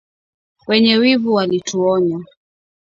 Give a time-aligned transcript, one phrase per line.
[0.67, 2.19] Wenye wivu walituonya